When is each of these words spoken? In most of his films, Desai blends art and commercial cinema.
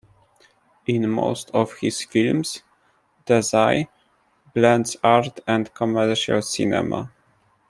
In 0.87 1.07
most 1.11 1.51
of 1.51 1.77
his 1.77 2.03
films, 2.03 2.63
Desai 3.27 3.87
blends 4.51 4.97
art 5.03 5.41
and 5.45 5.71
commercial 5.75 6.41
cinema. 6.41 7.11